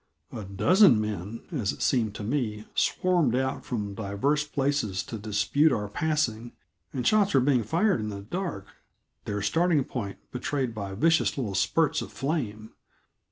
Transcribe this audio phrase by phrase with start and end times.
[0.31, 5.71] A dozen men, as it seemed to me, swarmed out from divers places to dispute
[5.71, 6.53] our passing,
[6.91, 8.65] and shots were being fired in the dark,
[9.25, 12.71] their starting point betrayed by vicious little spurts of flame.